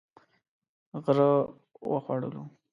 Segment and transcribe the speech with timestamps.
[1.03, 1.29] غره
[1.91, 2.43] و خوړلو.